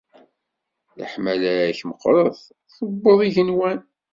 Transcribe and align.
Leḥmala-k 0.99 1.79
meqqret, 1.89 2.39
tewweḍ 2.75 3.19
igenwan. 3.27 3.79